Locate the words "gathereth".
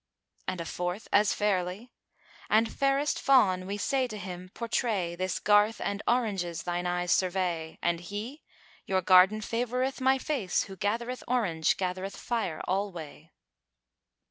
10.75-11.23, 11.77-12.17